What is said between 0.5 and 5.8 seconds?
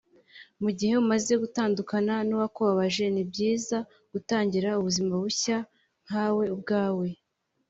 Mu gihe umaze gutandukana n’uwakubabaje ni byiza gutangira ubuzima bushya